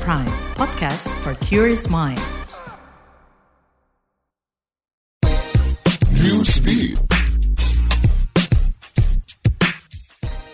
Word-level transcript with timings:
Prime, 0.00 0.26
podcast 0.54 1.08
for 1.22 1.34
curious 1.44 1.88
mind. 1.88 2.20
Newsbeat. 6.12 7.13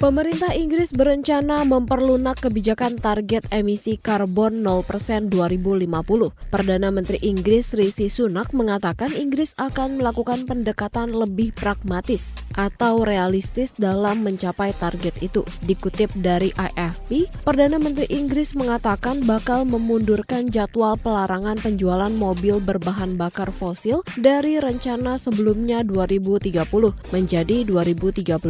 Pemerintah 0.01 0.57
Inggris 0.57 0.97
berencana 0.97 1.61
memperlunak 1.61 2.41
kebijakan 2.41 2.97
target 2.97 3.45
emisi 3.53 4.01
karbon 4.01 4.65
0% 4.65 5.29
2050. 5.29 6.33
Perdana 6.49 6.89
Menteri 6.89 7.21
Inggris 7.21 7.77
Rishi 7.77 8.09
Sunak 8.09 8.57
mengatakan 8.57 9.13
Inggris 9.13 9.53
akan 9.61 10.01
melakukan 10.01 10.49
pendekatan 10.49 11.13
lebih 11.13 11.53
pragmatis 11.53 12.41
atau 12.57 13.05
realistis 13.05 13.77
dalam 13.77 14.25
mencapai 14.25 14.73
target 14.81 15.21
itu. 15.21 15.45
Dikutip 15.69 16.09
dari 16.17 16.49
AFP, 16.57 17.29
Perdana 17.45 17.77
Menteri 17.77 18.09
Inggris 18.09 18.57
mengatakan 18.57 19.21
bakal 19.29 19.69
memundurkan 19.69 20.49
jadwal 20.49 20.97
pelarangan 20.97 21.61
penjualan 21.61 22.11
mobil 22.17 22.57
berbahan 22.57 23.21
bakar 23.21 23.53
fosil 23.53 24.01
dari 24.17 24.57
rencana 24.65 25.21
sebelumnya 25.21 25.85
2030 25.85 26.57
menjadi 27.13 27.57
2035. 27.69 28.41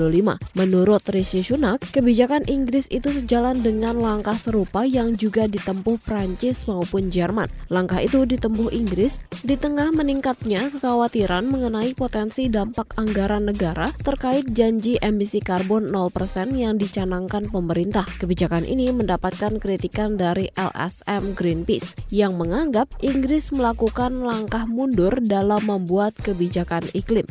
Menurut 0.55 1.03
Rishi 1.41 1.57
Sunak, 1.57 1.81
kebijakan 1.97 2.45
Inggris 2.53 2.85
itu 2.93 3.09
sejalan 3.09 3.65
dengan 3.65 3.97
langkah 3.97 4.37
serupa 4.37 4.85
yang 4.85 5.17
juga 5.17 5.49
ditempuh 5.49 5.97
Prancis 6.05 6.69
maupun 6.69 7.09
Jerman. 7.09 7.49
Langkah 7.73 7.97
itu 7.97 8.29
ditempuh 8.29 8.69
Inggris 8.77 9.25
di 9.41 9.57
tengah 9.57 9.89
meningkatnya 9.89 10.69
kekhawatiran 10.69 11.49
mengenai 11.49 11.97
potensi 11.97 12.53
dampak 12.53 12.93
anggaran 13.01 13.49
negara 13.49 13.89
terkait 14.05 14.53
janji 14.53 15.01
emisi 15.01 15.41
karbon 15.41 15.89
0% 15.89 16.13
yang 16.61 16.77
dicanangkan 16.77 17.49
pemerintah. 17.49 18.05
Kebijakan 18.21 18.69
ini 18.69 18.93
mendapatkan 18.93 19.57
kritikan 19.57 20.21
dari 20.21 20.53
LSM 20.61 21.33
Greenpeace 21.33 21.97
yang 22.13 22.37
menganggap 22.37 22.93
Inggris 23.01 23.49
melakukan 23.49 24.13
langkah 24.21 24.69
mundur 24.69 25.17
dalam 25.25 25.65
membuat 25.65 26.13
kebijakan 26.21 26.85
iklim. 26.93 27.25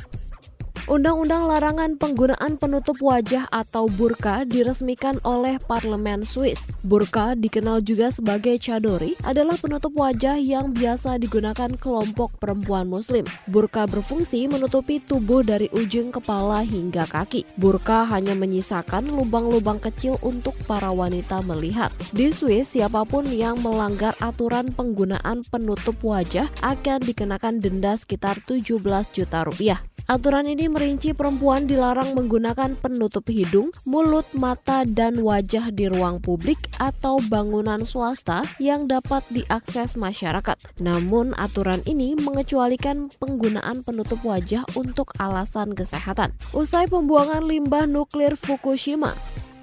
Undang-undang 0.89 1.45
larangan 1.45 2.01
penggunaan 2.01 2.57
penutup 2.57 2.97
wajah 2.97 3.45
atau 3.53 3.85
burka 3.85 4.41
diresmikan 4.41 5.21
oleh 5.21 5.61
Parlemen 5.61 6.25
Swiss. 6.25 6.65
Burka 6.81 7.37
dikenal 7.37 7.85
juga 7.85 8.09
sebagai 8.09 8.57
chadori 8.57 9.13
adalah 9.21 9.53
penutup 9.61 9.93
wajah 9.93 10.41
yang 10.41 10.73
biasa 10.73 11.21
digunakan 11.21 11.69
kelompok 11.77 12.33
perempuan 12.41 12.89
muslim. 12.89 13.21
Burka 13.45 13.85
berfungsi 13.85 14.49
menutupi 14.49 14.97
tubuh 14.97 15.45
dari 15.45 15.69
ujung 15.77 16.09
kepala 16.09 16.65
hingga 16.65 17.05
kaki. 17.05 17.45
Burka 17.61 18.09
hanya 18.09 18.33
menyisakan 18.33 19.13
lubang-lubang 19.13 19.77
kecil 19.77 20.17
untuk 20.25 20.57
para 20.65 20.89
wanita 20.89 21.45
melihat. 21.45 21.93
Di 22.17 22.33
Swiss, 22.33 22.73
siapa 22.73 23.05
pun 23.05 23.29
yang 23.29 23.61
melanggar 23.61 24.17
aturan 24.17 24.73
penggunaan 24.73 25.45
penutup 25.53 26.01
wajah 26.01 26.49
akan 26.65 27.05
dikenakan 27.05 27.61
denda 27.61 27.93
sekitar 27.93 28.41
17 28.41 28.81
juta 29.13 29.45
rupiah. 29.45 29.85
Aturan 30.09 30.49
ini 30.49 30.65
merinci 30.65 31.13
perempuan 31.13 31.69
dilarang 31.69 32.17
menggunakan 32.17 32.73
penutup 32.81 33.29
hidung, 33.29 33.69
mulut, 33.85 34.25
mata, 34.33 34.81
dan 34.81 35.21
wajah 35.21 35.69
di 35.69 35.85
ruang 35.85 36.17
publik 36.17 36.57
atau 36.81 37.21
bangunan 37.29 37.85
swasta 37.85 38.41
yang 38.57 38.89
dapat 38.89 39.21
diakses 39.29 39.93
masyarakat. 39.93 40.57
Namun, 40.81 41.38
aturan 41.38 41.85
ini 41.85 42.17
mengecualikan 42.17 43.13
penggunaan 43.21 43.85
penutup 43.85 44.17
wajah 44.25 44.66
untuk 44.73 45.13
alasan 45.21 45.77
kesehatan. 45.77 46.33
Usai 46.57 46.89
pembuangan 46.89 47.45
limbah 47.45 47.85
nuklir 47.85 48.33
Fukushima, 48.33 49.13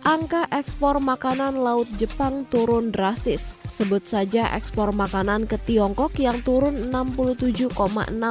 angka 0.06 0.46
ekspor 0.54 1.02
makanan 1.02 1.58
laut 1.58 1.90
Jepang 1.98 2.46
turun 2.46 2.94
drastis. 2.94 3.58
Sebut 3.66 4.06
saja 4.06 4.46
ekspor 4.54 4.94
makanan 4.94 5.50
ke 5.50 5.58
Tiongkok 5.58 6.14
yang 6.22 6.46
turun 6.46 6.94
67,6 6.94 7.74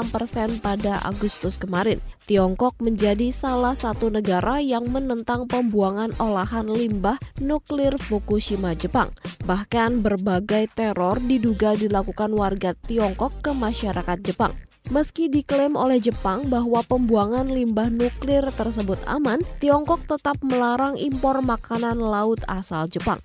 persen 0.07 0.49
pada 0.63 1.03
Agustus 1.03 1.59
kemarin. 1.59 1.99
Tiongkok 2.31 2.79
menjadi 2.79 3.27
salah 3.35 3.75
satu 3.75 4.07
negara 4.07 4.63
yang 4.63 4.87
menentang 4.87 5.51
pembuangan 5.51 6.15
olahan 6.15 6.71
limbah 6.71 7.19
nuklir 7.43 7.99
Fukushima 7.99 8.71
Jepang. 8.79 9.11
Bahkan 9.43 9.99
berbagai 9.99 10.71
teror 10.71 11.19
diduga 11.19 11.75
dilakukan 11.75 12.31
warga 12.31 12.71
Tiongkok 12.87 13.43
ke 13.43 13.51
masyarakat 13.51 14.23
Jepang. 14.23 14.55
Meski 14.93 15.25
diklaim 15.33 15.73
oleh 15.73 15.97
Jepang 15.97 16.45
bahwa 16.45 16.85
pembuangan 16.85 17.49
limbah 17.49 17.89
nuklir 17.89 18.45
tersebut 18.53 19.01
aman, 19.09 19.41
Tiongkok 19.57 20.05
tetap 20.05 20.37
melarang 20.45 20.93
impor 20.93 21.41
makanan 21.41 21.97
laut 21.97 22.45
asal 22.45 22.85
Jepang. 22.85 23.17